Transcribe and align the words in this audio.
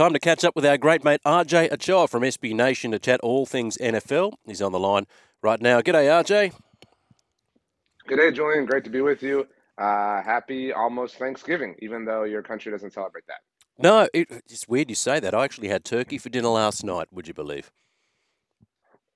Time 0.00 0.14
to 0.14 0.18
catch 0.18 0.46
up 0.46 0.56
with 0.56 0.64
our 0.64 0.78
great 0.78 1.04
mate 1.04 1.20
RJ 1.26 1.70
Ochoa 1.72 2.08
from 2.08 2.22
SB 2.22 2.54
Nation 2.54 2.90
to 2.92 2.98
chat 2.98 3.20
all 3.20 3.44
things 3.44 3.76
NFL. 3.76 4.32
He's 4.46 4.62
on 4.62 4.72
the 4.72 4.78
line 4.78 5.06
right 5.42 5.60
now. 5.60 5.82
G'day, 5.82 6.06
RJ. 6.24 6.54
G'day, 8.08 8.34
Julian. 8.34 8.64
Great 8.64 8.82
to 8.84 8.88
be 8.88 9.02
with 9.02 9.22
you. 9.22 9.46
Uh, 9.76 10.22
happy 10.22 10.72
almost 10.72 11.16
Thanksgiving, 11.16 11.76
even 11.80 12.06
though 12.06 12.24
your 12.24 12.40
country 12.40 12.72
doesn't 12.72 12.94
celebrate 12.94 13.24
that. 13.26 13.40
No, 13.78 14.08
it, 14.14 14.28
it's 14.48 14.66
weird 14.66 14.88
you 14.88 14.96
say 14.96 15.20
that. 15.20 15.34
I 15.34 15.44
actually 15.44 15.68
had 15.68 15.84
turkey 15.84 16.16
for 16.16 16.30
dinner 16.30 16.48
last 16.48 16.82
night, 16.82 17.08
would 17.12 17.28
you 17.28 17.34
believe? 17.34 17.70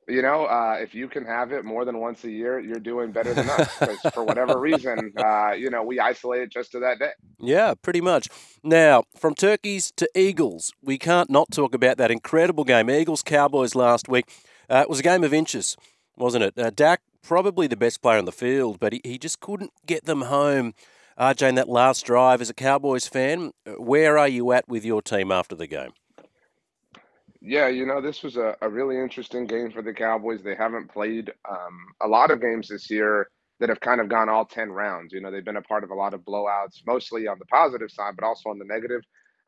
You 0.08 0.22
know, 0.22 0.44
uh, 0.44 0.76
if 0.80 0.94
you 0.94 1.08
can 1.08 1.24
have 1.24 1.52
it 1.52 1.64
more 1.64 1.84
than 1.84 1.98
once 1.98 2.24
a 2.24 2.30
year, 2.30 2.60
you're 2.60 2.80
doing 2.80 3.12
better 3.12 3.32
than 3.32 3.48
us. 3.48 3.78
Because 3.78 4.00
for 4.12 4.24
whatever 4.24 4.58
reason, 4.60 5.12
uh, 5.16 5.52
you 5.52 5.70
know, 5.70 5.82
we 5.82 5.98
isolate 5.98 6.42
it 6.42 6.50
just 6.50 6.72
to 6.72 6.80
that 6.80 6.98
day. 6.98 7.12
Yeah, 7.38 7.74
pretty 7.80 8.00
much. 8.00 8.28
Now, 8.62 9.04
from 9.16 9.34
turkeys 9.34 9.92
to 9.96 10.08
Eagles, 10.14 10.72
we 10.82 10.98
can't 10.98 11.30
not 11.30 11.50
talk 11.50 11.74
about 11.74 11.96
that 11.98 12.10
incredible 12.10 12.64
game, 12.64 12.90
Eagles 12.90 13.22
Cowboys 13.22 13.74
last 13.74 14.08
week. 14.08 14.26
Uh, 14.68 14.82
it 14.82 14.88
was 14.88 15.00
a 15.00 15.02
game 15.02 15.24
of 15.24 15.32
inches, 15.32 15.76
wasn't 16.16 16.44
it? 16.44 16.58
Uh, 16.58 16.70
Dak, 16.70 17.00
probably 17.22 17.66
the 17.66 17.76
best 17.76 18.02
player 18.02 18.18
on 18.18 18.24
the 18.24 18.32
field, 18.32 18.78
but 18.78 18.92
he, 18.92 19.00
he 19.04 19.18
just 19.18 19.40
couldn't 19.40 19.72
get 19.86 20.04
them 20.04 20.22
home. 20.22 20.74
RJ, 21.18 21.50
in 21.50 21.54
that 21.54 21.68
last 21.68 22.04
drive, 22.04 22.40
as 22.40 22.50
a 22.50 22.54
Cowboys 22.54 23.06
fan, 23.06 23.52
uh, 23.66 23.72
where 23.72 24.18
are 24.18 24.28
you 24.28 24.50
at 24.52 24.68
with 24.68 24.84
your 24.84 25.00
team 25.00 25.30
after 25.30 25.54
the 25.54 25.66
game? 25.66 25.92
Yeah, 27.46 27.68
you 27.68 27.84
know, 27.84 28.00
this 28.00 28.22
was 28.22 28.38
a, 28.38 28.56
a 28.62 28.70
really 28.70 28.98
interesting 28.98 29.46
game 29.46 29.70
for 29.70 29.82
the 29.82 29.92
Cowboys. 29.92 30.42
They 30.42 30.54
haven't 30.54 30.90
played 30.90 31.30
um, 31.48 31.78
a 32.00 32.08
lot 32.08 32.30
of 32.30 32.40
games 32.40 32.68
this 32.68 32.90
year 32.90 33.28
that 33.60 33.68
have 33.68 33.80
kind 33.80 34.00
of 34.00 34.08
gone 34.08 34.30
all 34.30 34.46
10 34.46 34.72
rounds. 34.72 35.12
You 35.12 35.20
know, 35.20 35.30
they've 35.30 35.44
been 35.44 35.58
a 35.58 35.62
part 35.62 35.84
of 35.84 35.90
a 35.90 35.94
lot 35.94 36.14
of 36.14 36.22
blowouts, 36.22 36.80
mostly 36.86 37.26
on 37.28 37.38
the 37.38 37.44
positive 37.44 37.90
side, 37.90 38.14
but 38.18 38.24
also 38.24 38.48
on 38.48 38.58
the 38.58 38.64
negative. 38.64 39.02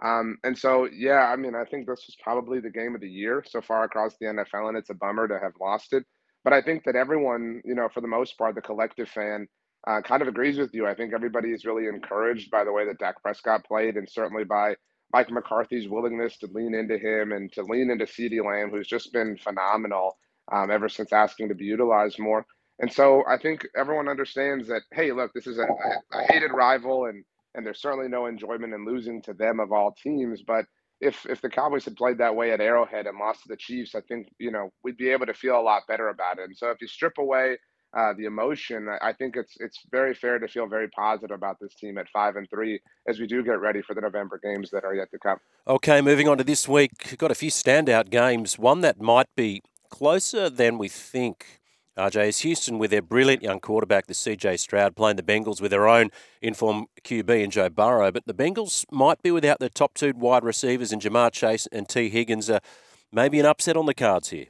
Um, 0.05 0.37
and 0.45 0.57
so, 0.59 0.87
yeah, 0.95 1.31
I 1.33 1.37
mean, 1.37 1.55
I 1.55 1.65
think 1.65 1.87
this 1.87 2.05
was 2.07 2.17
probably 2.23 2.61
the 2.61 2.71
game 2.71 2.95
of 2.95 3.01
the 3.01 3.09
year 3.09 3.43
so 3.49 3.63
far 3.63 3.85
across 3.85 4.15
the 4.21 4.27
NFL, 4.27 4.69
and 4.69 4.77
it's 4.77 4.91
a 4.91 4.95
bummer 4.95 5.27
to 5.27 5.39
have 5.41 5.55
lost 5.59 5.95
it. 5.95 6.05
But 6.45 6.53
I 6.53 6.61
think 6.61 6.85
that 6.85 6.97
everyone, 6.97 7.63
you 7.65 7.75
know, 7.75 7.89
for 7.89 8.03
the 8.03 8.09
most 8.09 8.37
part, 8.37 8.55
the 8.55 8.61
collective 8.61 9.09
fan 9.09 9.49
uh, 9.87 10.03
kind 10.03 10.21
of 10.21 10.29
agrees 10.29 10.59
with 10.59 10.75
you. 10.75 10.87
I 10.87 10.95
think 10.95 11.15
everybody 11.15 11.49
is 11.49 11.65
really 11.65 11.87
encouraged 11.87 12.51
by 12.51 12.63
the 12.65 12.73
way 12.73 12.85
that 12.87 12.99
Dak 12.99 13.23
Prescott 13.23 13.65
played, 13.65 13.97
and 13.97 14.07
certainly 14.09 14.45
by 14.45 14.77
Mike 15.17 15.31
McCarthy's 15.31 15.89
willingness 15.89 16.37
to 16.37 16.49
lean 16.53 16.75
into 16.75 16.99
him 16.99 17.33
and 17.33 17.51
to 17.55 17.63
lean 17.63 17.91
into 17.91 18.05
CeeDee 18.05 18.45
Lamb, 18.45 18.69
who's 18.71 18.87
just 18.87 19.15
been 19.15 19.39
phenomenal 19.39 20.19
um, 20.53 20.71
ever 20.71 20.91
since 20.91 21.11
asking 21.11 21.49
to 21.49 21.55
be 21.55 21.65
utilized 21.65 22.19
more. 22.19 22.45
And 22.81 22.93
so 22.93 23.25
I 23.27 23.39
think 23.39 23.67
everyone 23.75 24.11
understands 24.11 24.69
that, 24.69 24.83
hey, 24.93 25.13
look, 25.13 25.33
this 25.33 25.47
is 25.47 25.59
a, 25.59 25.67
a 26.13 26.23
hated 26.31 26.53
rival, 26.53 27.07
and 27.07 27.25
and 27.55 27.65
there's 27.65 27.81
certainly 27.81 28.11
no 28.11 28.27
enjoyment 28.27 28.75
in 28.75 28.85
losing 28.85 29.23
to 29.23 29.33
them 29.33 29.59
of 29.59 29.73
all 29.73 29.97
teams. 30.03 30.43
But 30.47 30.67
if 31.01 31.25
if 31.25 31.41
the 31.41 31.49
Cowboys 31.49 31.87
had 31.87 31.97
played 31.97 32.19
that 32.19 32.37
way 32.37 32.53
at 32.53 32.61
Arrowhead 32.61 33.07
and 33.07 33.19
lost 33.19 33.45
to 33.45 33.49
the 33.49 33.57
Chiefs, 33.57 33.95
I 33.95 34.03
think 34.03 34.29
you 34.39 34.51
know 34.51 34.71
we'd 34.85 34.99
be 34.99 35.09
able 35.09 35.25
to 35.25 35.33
feel 35.33 35.59
a 35.59 35.63
lot 35.63 35.89
better 35.89 36.11
about 36.11 36.39
it. 36.39 36.45
And 36.45 36.57
so 36.59 36.69
if 36.69 36.83
you 36.83 36.89
strip 36.89 37.17
away 37.17 37.57
uh, 37.97 38.13
the 38.13 38.27
emotion, 38.27 38.89
I 39.01 39.13
think 39.13 39.37
it's 39.37 39.57
it's 39.59 39.81
very 39.91 40.15
fair 40.15 40.39
to 40.39 40.47
feel 40.47 40.67
very 40.67 40.89
positive 40.89 41.35
about 41.35 41.59
this 41.61 41.75
team 41.75 41.97
at 41.97 42.09
five 42.11 42.37
and 42.37 42.49
three 42.51 42.81
as 43.09 43.19
we 43.19 43.27
do 43.27 43.43
get 43.43 43.59
ready 43.61 43.81
for 43.81 43.95
the 43.95 44.03
November 44.03 44.39
games 44.43 44.71
that 44.71 44.85
are 44.85 44.95
yet 44.95 45.11
to 45.13 45.19
come. 45.19 45.39
Okay, 45.67 46.03
moving 46.03 46.29
on 46.29 46.37
to 46.39 46.45
this 46.45 46.69
week, 46.69 47.17
got 47.17 47.31
a 47.31 47.35
few 47.35 47.51
standout 47.51 48.11
games. 48.11 48.59
One 48.59 48.83
that 48.83 49.01
might 49.01 49.35
be 49.35 49.63
closer 49.89 50.51
than 50.51 50.77
we 50.77 50.89
think. 50.89 51.61
RJ 51.97 52.29
is 52.29 52.39
Houston 52.41 52.79
with 52.79 52.91
their 52.91 53.01
brilliant 53.01 53.43
young 53.43 53.59
quarterback, 53.59 54.07
the 54.07 54.13
CJ 54.13 54.59
Stroud, 54.59 54.95
playing 54.95 55.17
the 55.17 55.23
Bengals 55.23 55.63
with 55.63 55.71
their 55.71 55.89
own 55.89 56.11
informed 56.43 56.89
QB 57.03 57.43
and 57.43 57.51
Joe 57.51 57.71
Burrow. 57.71 58.13
But 58.13 58.27
the 58.27 58.35
Bengals 58.35 58.85
might 58.93 59.23
be 59.23 59.31
without 59.31 59.61
their 59.61 59.71
top 59.71 59.95
two 59.95 60.13
wide 60.15 60.45
receivers 60.45 60.93
in 60.93 61.01
Ja'Marr 61.01 61.33
Chase 61.33 61.67
and 61.73 61.89
Tee 61.89 62.11
Higgins. 62.11 62.51
Uh, 62.51 62.59
maybe 63.11 63.41
an 63.41 63.47
upset 63.47 63.79
on 63.79 63.87
the 63.87 63.95
cards 63.95 64.29
here. 64.29 64.49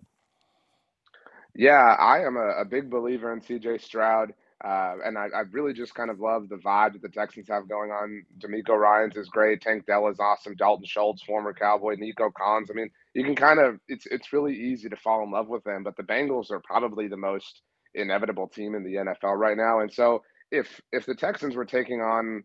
Yeah, 1.57 1.97
I 1.99 2.21
am 2.21 2.37
a, 2.37 2.61
a 2.61 2.65
big 2.65 2.91
believer 2.91 3.33
in 3.33 3.41
CJ 3.41 3.81
Stroud. 3.81 4.35
Uh, 4.65 4.97
and 5.05 5.19
I, 5.19 5.27
I, 5.35 5.41
really 5.53 5.75
just 5.75 5.95
kind 5.95 6.11
of 6.11 6.19
love 6.19 6.49
the 6.49 6.57
vibe 6.57 6.95
that 6.95 7.03
the 7.03 7.11
Texans 7.11 7.47
have 7.51 7.69
going 7.69 7.91
on. 7.91 8.25
DeMeco 8.39 8.71
Ryans 8.71 9.15
is 9.15 9.29
great. 9.29 9.61
Tank 9.61 9.85
Dell 9.85 10.09
is 10.09 10.19
awesome. 10.19 10.57
Dalton 10.57 10.87
Schultz, 10.87 11.23
former 11.23 11.53
Cowboy. 11.53 11.97
Nico 11.99 12.31
Collins. 12.31 12.71
I 12.71 12.75
mean, 12.75 12.91
you 13.13 13.23
can 13.23 13.35
kind 13.35 13.61
of 13.61 13.79
it's 13.87 14.07
it's 14.07 14.33
really 14.33 14.55
easy 14.55 14.89
to 14.89 14.97
fall 14.97 15.23
in 15.25 15.31
love 15.31 15.49
with 15.49 15.63
them. 15.65 15.83
But 15.83 15.97
the 15.99 16.03
Bengals 16.05 16.51
are 16.51 16.61
probably 16.61 17.07
the 17.07 17.19
most 17.19 17.61
inevitable 17.95 18.49
team 18.49 18.75
in 18.75 18.83
the 18.83 18.95
NFL 18.95 19.37
right 19.37 19.59
now. 19.59 19.81
And 19.81 19.93
so 19.93 20.23
if 20.51 20.81
if 20.91 21.05
the 21.05 21.15
Texans 21.15 21.55
were 21.55 21.67
taking 21.67 22.01
on 22.01 22.43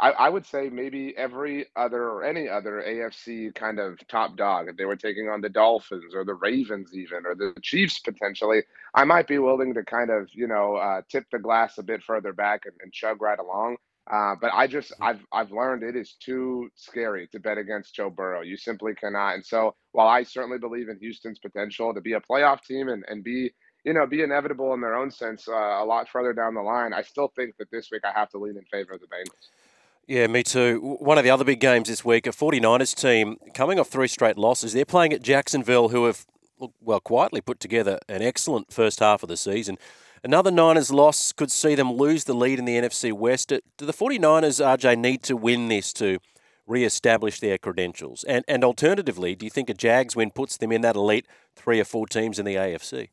I, 0.00 0.10
I, 0.10 0.28
would 0.28 0.46
say 0.46 0.68
maybe 0.68 1.14
every 1.16 1.66
other 1.76 2.02
or 2.04 2.24
any 2.24 2.48
other 2.48 2.84
AFC 2.86 3.54
kind 3.54 3.78
of 3.78 3.98
top 4.08 4.36
dog, 4.36 4.68
if 4.68 4.76
they 4.76 4.84
were 4.84 4.96
taking 4.96 5.28
on 5.28 5.40
the 5.40 5.48
Dolphins 5.48 6.14
or 6.14 6.24
the 6.24 6.34
Ravens, 6.34 6.90
even 6.94 7.26
or 7.26 7.34
the 7.34 7.54
Chiefs 7.62 8.00
potentially, 8.00 8.62
I 8.94 9.04
might 9.04 9.26
be 9.26 9.38
willing 9.38 9.74
to 9.74 9.84
kind 9.84 10.10
of 10.10 10.28
you 10.32 10.46
know 10.46 10.76
uh, 10.76 11.02
tip 11.10 11.24
the 11.30 11.38
glass 11.38 11.78
a 11.78 11.82
bit 11.82 12.02
further 12.02 12.32
back 12.32 12.62
and, 12.66 12.74
and 12.82 12.92
chug 12.92 13.22
right 13.22 13.38
along. 13.38 13.76
Uh, 14.10 14.34
but 14.40 14.52
I 14.54 14.66
just 14.66 14.92
mm-hmm. 14.92 15.04
I've 15.04 15.26
I've 15.32 15.52
learned 15.52 15.82
it 15.82 15.96
is 15.96 16.14
too 16.20 16.68
scary 16.74 17.28
to 17.32 17.40
bet 17.40 17.58
against 17.58 17.94
Joe 17.94 18.10
Burrow. 18.10 18.42
You 18.42 18.56
simply 18.56 18.94
cannot. 18.94 19.34
And 19.34 19.44
so 19.44 19.74
while 19.92 20.08
I 20.08 20.22
certainly 20.22 20.58
believe 20.58 20.88
in 20.88 20.98
Houston's 20.98 21.38
potential 21.38 21.94
to 21.94 22.00
be 22.00 22.12
a 22.12 22.20
playoff 22.20 22.62
team 22.62 22.88
and 22.88 23.04
and 23.08 23.24
be 23.24 23.52
you 23.86 23.92
know, 23.92 24.04
be 24.04 24.22
inevitable 24.22 24.74
in 24.74 24.80
their 24.80 24.96
own 24.96 25.12
sense 25.12 25.46
uh, 25.46 25.52
a 25.52 25.84
lot 25.84 26.08
further 26.08 26.32
down 26.32 26.54
the 26.54 26.60
line. 26.60 26.92
I 26.92 27.02
still 27.02 27.32
think 27.36 27.56
that 27.58 27.70
this 27.70 27.88
week 27.92 28.02
I 28.04 28.18
have 28.18 28.28
to 28.30 28.38
lean 28.38 28.56
in 28.56 28.64
favor 28.64 28.94
of 28.94 29.00
the 29.00 29.06
Bengals. 29.06 29.48
Yeah, 30.06 30.28
me 30.28 30.44
too. 30.44 30.96
One 31.00 31.18
of 31.18 31.24
the 31.24 31.30
other 31.30 31.44
big 31.44 31.58
games 31.58 31.88
this 31.88 32.04
week, 32.04 32.28
a 32.28 32.30
49ers 32.30 32.94
team 32.94 33.38
coming 33.54 33.80
off 33.80 33.88
three 33.88 34.06
straight 34.06 34.38
losses. 34.38 34.72
They're 34.72 34.84
playing 34.84 35.12
at 35.12 35.20
Jacksonville, 35.20 35.88
who 35.88 36.04
have, 36.04 36.24
well, 36.80 37.00
quietly 37.00 37.40
put 37.40 37.58
together 37.58 37.98
an 38.08 38.22
excellent 38.22 38.72
first 38.72 39.00
half 39.00 39.24
of 39.24 39.28
the 39.28 39.36
season. 39.36 39.78
Another 40.22 40.52
Niners 40.52 40.92
loss 40.92 41.32
could 41.32 41.50
see 41.50 41.74
them 41.74 41.92
lose 41.92 42.24
the 42.24 42.34
lead 42.34 42.60
in 42.60 42.66
the 42.66 42.76
NFC 42.76 43.12
West. 43.12 43.52
Uh, 43.52 43.58
do 43.76 43.84
the 43.84 43.92
49ers, 43.92 44.64
RJ, 44.64 44.96
need 44.96 45.22
to 45.24 45.36
win 45.36 45.68
this 45.68 45.92
to 45.94 46.18
re 46.68 46.84
establish 46.84 47.40
their 47.40 47.58
credentials? 47.58 48.24
And, 48.24 48.44
and 48.46 48.62
alternatively, 48.62 49.34
do 49.34 49.44
you 49.44 49.50
think 49.50 49.68
a 49.68 49.74
Jags 49.74 50.14
win 50.14 50.30
puts 50.30 50.56
them 50.56 50.70
in 50.70 50.82
that 50.82 50.94
elite 50.94 51.26
three 51.56 51.80
or 51.80 51.84
four 51.84 52.06
teams 52.06 52.38
in 52.38 52.44
the 52.44 52.54
AFC? 52.54 53.08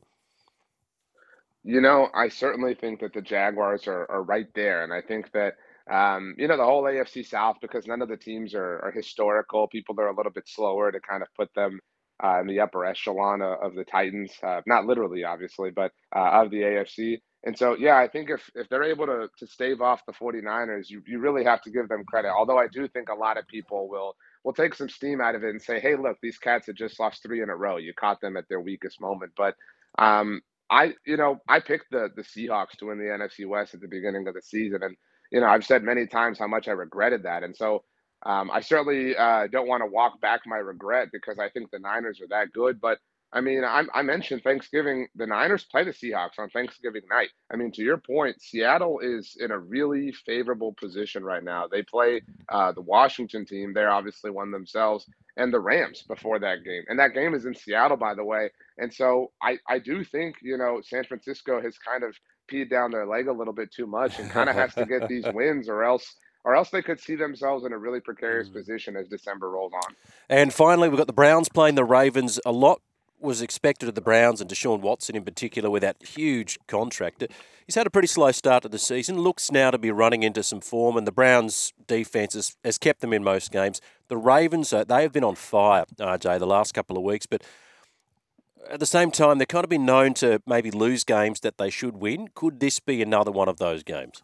You 1.64 1.80
know, 1.80 2.08
I 2.14 2.28
certainly 2.28 2.74
think 2.74 3.00
that 3.00 3.14
the 3.14 3.22
Jaguars 3.22 3.88
are, 3.88 4.08
are 4.10 4.22
right 4.22 4.48
there. 4.54 4.84
And 4.84 4.92
I 4.92 5.00
think 5.00 5.32
that 5.32 5.54
um, 5.90 6.34
you 6.38 6.48
know, 6.48 6.56
the 6.56 6.64
whole 6.64 6.84
AFC 6.84 7.26
South, 7.26 7.56
because 7.60 7.86
none 7.86 8.02
of 8.02 8.08
the 8.08 8.16
teams 8.16 8.54
are, 8.54 8.80
are 8.80 8.92
historical. 8.92 9.68
People 9.68 9.94
are 10.00 10.08
a 10.08 10.16
little 10.16 10.32
bit 10.32 10.48
slower 10.48 10.90
to 10.90 11.00
kind 11.00 11.22
of 11.22 11.28
put 11.36 11.52
them 11.54 11.80
uh, 12.22 12.40
in 12.40 12.46
the 12.46 12.60
upper 12.60 12.84
echelon 12.84 13.42
of, 13.42 13.58
of 13.60 13.74
the 13.74 13.84
Titans, 13.84 14.32
uh, 14.42 14.60
not 14.66 14.86
literally, 14.86 15.24
obviously, 15.24 15.70
but 15.70 15.92
uh, 16.14 16.42
of 16.42 16.50
the 16.50 16.58
AFC. 16.58 17.18
And 17.44 17.58
so, 17.58 17.76
yeah, 17.76 17.98
I 17.98 18.08
think 18.08 18.30
if, 18.30 18.48
if 18.54 18.68
they're 18.70 18.84
able 18.84 19.06
to, 19.06 19.28
to 19.38 19.46
stave 19.46 19.82
off 19.82 20.06
the 20.06 20.14
49ers, 20.14 20.88
you, 20.88 21.02
you 21.06 21.18
really 21.18 21.44
have 21.44 21.60
to 21.62 21.70
give 21.70 21.88
them 21.88 22.04
credit. 22.06 22.30
Although 22.30 22.58
I 22.58 22.68
do 22.72 22.88
think 22.88 23.10
a 23.10 23.14
lot 23.14 23.36
of 23.38 23.46
people 23.48 23.88
will 23.88 24.16
will 24.44 24.52
take 24.52 24.74
some 24.74 24.88
steam 24.90 25.20
out 25.22 25.34
of 25.34 25.42
it 25.42 25.50
and 25.50 25.60
say, 25.62 25.80
hey, 25.80 25.96
look, 25.96 26.18
these 26.22 26.38
cats 26.38 26.66
have 26.66 26.76
just 26.76 27.00
lost 27.00 27.22
three 27.22 27.42
in 27.42 27.48
a 27.48 27.56
row. 27.56 27.78
You 27.78 27.94
caught 27.94 28.20
them 28.20 28.36
at 28.36 28.46
their 28.48 28.60
weakest 28.60 29.00
moment. 29.00 29.32
But 29.36 29.54
um, 29.98 30.42
I, 30.70 30.92
you 31.06 31.16
know, 31.16 31.40
I 31.48 31.60
picked 31.60 31.90
the 31.90 32.08
the 32.14 32.22
Seahawks 32.22 32.76
to 32.78 32.86
win 32.86 32.98
the 32.98 33.04
NFC 33.04 33.46
West 33.46 33.74
at 33.74 33.80
the 33.80 33.88
beginning 33.88 34.28
of 34.28 34.34
the 34.34 34.42
season, 34.42 34.82
and 34.82 34.96
you 35.34 35.40
know, 35.40 35.46
I've 35.46 35.66
said 35.66 35.82
many 35.82 36.06
times 36.06 36.38
how 36.38 36.46
much 36.46 36.68
I 36.68 36.70
regretted 36.70 37.24
that. 37.24 37.42
And 37.42 37.56
so 37.56 37.82
um, 38.24 38.52
I 38.52 38.60
certainly 38.60 39.16
uh, 39.16 39.48
don't 39.48 39.66
want 39.66 39.82
to 39.82 39.90
walk 39.90 40.20
back 40.20 40.42
my 40.46 40.58
regret 40.58 41.08
because 41.12 41.40
I 41.40 41.48
think 41.48 41.72
the 41.72 41.80
Niners 41.80 42.20
are 42.20 42.28
that 42.28 42.52
good. 42.52 42.80
But 42.80 42.98
I 43.32 43.40
mean, 43.40 43.64
I, 43.64 43.82
I, 43.92 44.02
mentioned 44.02 44.44
Thanksgiving. 44.44 45.08
The 45.16 45.26
Niners 45.26 45.64
play 45.64 45.82
the 45.82 45.90
Seahawks 45.90 46.38
on 46.38 46.50
Thanksgiving 46.50 47.02
night. 47.10 47.30
I 47.52 47.56
mean, 47.56 47.72
to 47.72 47.82
your 47.82 47.96
point, 47.96 48.40
Seattle 48.40 49.00
is 49.00 49.36
in 49.40 49.50
a 49.50 49.58
really 49.58 50.12
favorable 50.24 50.72
position 50.78 51.24
right 51.24 51.42
now. 51.42 51.66
They 51.66 51.82
play 51.82 52.22
uh, 52.48 52.70
the 52.70 52.82
Washington 52.82 53.44
team. 53.44 53.74
They're 53.74 53.90
obviously 53.90 54.30
one 54.30 54.52
themselves, 54.52 55.04
and 55.36 55.52
the 55.52 55.58
Rams 55.58 56.04
before 56.06 56.38
that 56.38 56.62
game. 56.62 56.84
And 56.86 56.96
that 57.00 57.12
game 57.12 57.34
is 57.34 57.44
in 57.44 57.56
Seattle, 57.56 57.96
by 57.96 58.14
the 58.14 58.24
way. 58.24 58.50
And 58.78 58.94
so 58.94 59.32
I, 59.42 59.58
I 59.68 59.80
do 59.80 60.04
think, 60.04 60.36
you 60.40 60.56
know, 60.56 60.80
San 60.84 61.02
Francisco 61.02 61.60
has 61.60 61.76
kind 61.76 62.04
of 62.04 62.14
peed 62.50 62.70
down 62.70 62.90
their 62.90 63.06
leg 63.06 63.28
a 63.28 63.32
little 63.32 63.52
bit 63.52 63.72
too 63.72 63.86
much 63.86 64.18
and 64.18 64.30
kind 64.30 64.48
of 64.48 64.56
has 64.56 64.74
to 64.74 64.84
get 64.84 65.08
these 65.08 65.24
wins 65.32 65.68
or 65.68 65.84
else 65.84 66.16
or 66.44 66.54
else 66.54 66.70
they 66.70 66.82
could 66.82 67.00
see 67.00 67.16
themselves 67.16 67.64
in 67.64 67.72
a 67.72 67.78
really 67.78 68.00
precarious 68.00 68.48
mm. 68.48 68.52
position 68.52 68.96
as 68.96 69.08
December 69.08 69.50
rolls 69.50 69.72
on. 69.72 69.94
And 70.28 70.52
finally, 70.52 70.88
we've 70.88 70.98
got 70.98 71.06
the 71.06 71.12
Browns 71.12 71.48
playing 71.48 71.74
the 71.74 71.84
Ravens. 71.84 72.38
A 72.44 72.52
lot 72.52 72.82
was 73.18 73.40
expected 73.40 73.88
of 73.88 73.94
the 73.94 74.02
Browns 74.02 74.40
and 74.40 74.50
Deshaun 74.50 74.80
Watson 74.80 75.16
in 75.16 75.24
particular 75.24 75.70
with 75.70 75.80
that 75.82 75.96
huge 76.02 76.58
contract. 76.66 77.24
He's 77.66 77.74
had 77.74 77.86
a 77.86 77.90
pretty 77.90 78.08
slow 78.08 78.30
start 78.32 78.64
to 78.64 78.68
the 78.68 78.78
season, 78.78 79.18
looks 79.18 79.50
now 79.50 79.70
to 79.70 79.78
be 79.78 79.90
running 79.90 80.22
into 80.22 80.42
some 80.42 80.60
form, 80.60 80.98
and 80.98 81.06
the 81.06 81.12
Browns' 81.12 81.72
defense 81.86 82.34
has, 82.34 82.56
has 82.62 82.76
kept 82.76 83.00
them 83.00 83.14
in 83.14 83.24
most 83.24 83.50
games. 83.50 83.80
The 84.08 84.18
Ravens, 84.18 84.70
uh, 84.72 84.84
they 84.84 85.00
have 85.00 85.12
been 85.12 85.24
on 85.24 85.34
fire, 85.34 85.86
RJ, 85.98 86.38
the 86.38 86.46
last 86.46 86.74
couple 86.74 86.98
of 86.98 87.02
weeks, 87.02 87.24
but 87.24 87.42
at 88.70 88.80
the 88.80 88.86
same 88.86 89.10
time, 89.10 89.38
they've 89.38 89.48
kind 89.48 89.64
of 89.64 89.70
been 89.70 89.86
known 89.86 90.14
to 90.14 90.40
maybe 90.46 90.70
lose 90.70 91.04
games 91.04 91.40
that 91.40 91.58
they 91.58 91.70
should 91.70 91.96
win. 91.96 92.28
Could 92.34 92.60
this 92.60 92.80
be 92.80 93.02
another 93.02 93.30
one 93.30 93.48
of 93.48 93.58
those 93.58 93.82
games? 93.82 94.22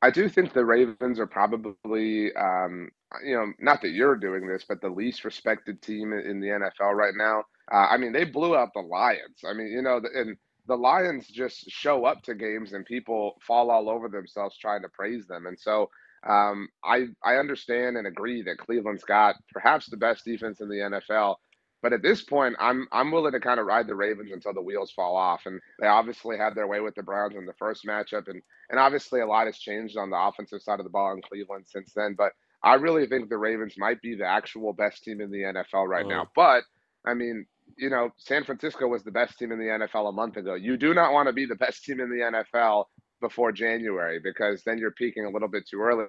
I 0.00 0.10
do 0.10 0.28
think 0.28 0.52
the 0.52 0.64
Ravens 0.64 1.18
are 1.18 1.26
probably 1.26 2.32
um, 2.36 2.90
you 3.24 3.34
know, 3.34 3.52
not 3.58 3.82
that 3.82 3.90
you're 3.90 4.16
doing 4.16 4.46
this, 4.46 4.64
but 4.68 4.80
the 4.80 4.88
least 4.88 5.24
respected 5.24 5.80
team 5.80 6.12
in 6.12 6.40
the 6.40 6.48
NFL 6.48 6.94
right 6.94 7.14
now. 7.16 7.44
Uh, 7.72 7.86
I 7.90 7.96
mean, 7.96 8.12
they 8.12 8.24
blew 8.24 8.56
out 8.56 8.70
the 8.74 8.80
Lions. 8.80 9.44
I 9.48 9.54
mean, 9.54 9.68
you 9.68 9.82
know, 9.82 10.00
and 10.14 10.36
the 10.66 10.76
Lions 10.76 11.26
just 11.28 11.70
show 11.70 12.04
up 12.04 12.22
to 12.24 12.34
games 12.34 12.72
and 12.72 12.84
people 12.84 13.36
fall 13.46 13.70
all 13.70 13.88
over 13.88 14.08
themselves 14.08 14.58
trying 14.58 14.82
to 14.82 14.88
praise 14.90 15.26
them. 15.26 15.46
And 15.46 15.58
so 15.58 15.88
um, 16.26 16.68
I 16.84 17.06
I 17.24 17.36
understand 17.36 17.96
and 17.96 18.06
agree 18.06 18.42
that 18.42 18.58
Cleveland's 18.58 19.04
got 19.04 19.36
perhaps 19.52 19.86
the 19.86 19.96
best 19.96 20.24
defense 20.24 20.60
in 20.60 20.68
the 20.68 21.00
NFL. 21.10 21.36
But 21.80 21.92
at 21.92 22.02
this 22.02 22.22
point, 22.22 22.56
I'm 22.58 22.88
I'm 22.90 23.12
willing 23.12 23.32
to 23.32 23.40
kind 23.40 23.60
of 23.60 23.66
ride 23.66 23.86
the 23.86 23.94
Ravens 23.94 24.32
until 24.32 24.52
the 24.52 24.62
wheels 24.62 24.90
fall 24.90 25.16
off. 25.16 25.42
And 25.46 25.60
they 25.80 25.86
obviously 25.86 26.36
had 26.36 26.54
their 26.54 26.66
way 26.66 26.80
with 26.80 26.94
the 26.94 27.02
Browns 27.02 27.36
in 27.36 27.46
the 27.46 27.52
first 27.58 27.86
matchup, 27.86 28.28
and 28.28 28.42
and 28.70 28.80
obviously 28.80 29.20
a 29.20 29.26
lot 29.26 29.46
has 29.46 29.58
changed 29.58 29.96
on 29.96 30.10
the 30.10 30.16
offensive 30.16 30.62
side 30.62 30.80
of 30.80 30.84
the 30.84 30.90
ball 30.90 31.12
in 31.12 31.22
Cleveland 31.22 31.66
since 31.68 31.92
then. 31.94 32.14
But 32.18 32.32
I 32.62 32.74
really 32.74 33.06
think 33.06 33.28
the 33.28 33.38
Ravens 33.38 33.74
might 33.78 34.00
be 34.02 34.16
the 34.16 34.26
actual 34.26 34.72
best 34.72 35.04
team 35.04 35.20
in 35.20 35.30
the 35.30 35.38
NFL 35.38 35.86
right 35.86 36.06
now. 36.06 36.24
Mm. 36.24 36.28
But 36.34 36.64
I 37.06 37.14
mean, 37.14 37.46
you 37.76 37.90
know, 37.90 38.10
San 38.16 38.44
Francisco 38.44 38.88
was 38.88 39.04
the 39.04 39.12
best 39.12 39.38
team 39.38 39.52
in 39.52 39.58
the 39.58 39.66
NFL 39.66 40.08
a 40.08 40.12
month 40.12 40.36
ago. 40.36 40.54
You 40.54 40.76
do 40.76 40.94
not 40.94 41.12
want 41.12 41.28
to 41.28 41.32
be 41.32 41.46
the 41.46 41.54
best 41.54 41.84
team 41.84 42.00
in 42.00 42.10
the 42.10 42.44
NFL 42.44 42.86
before 43.20 43.52
January 43.52 44.18
because 44.22 44.62
then 44.64 44.78
you're 44.78 44.92
peaking 44.92 45.24
a 45.24 45.30
little 45.30 45.48
bit 45.48 45.68
too 45.68 45.80
early. 45.80 46.06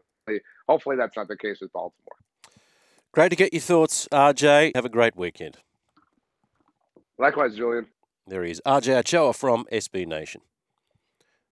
Hopefully, 0.67 0.95
that's 0.95 1.15
not 1.15 1.27
the 1.27 1.37
case 1.37 1.59
with 1.61 1.71
Baltimore. 1.73 2.17
Great 3.11 3.29
to 3.29 3.35
get 3.35 3.53
your 3.53 3.61
thoughts, 3.61 4.07
RJ. 4.11 4.75
Have 4.75 4.85
a 4.85 4.89
great 4.89 5.15
weekend. 5.15 5.57
Likewise, 7.17 7.55
Julian. 7.55 7.87
There 8.27 8.43
he 8.43 8.51
is, 8.51 8.61
RJ 8.67 8.99
Ochoa 8.99 9.33
from 9.33 9.65
SB 9.71 10.05
Nation. 10.05 10.41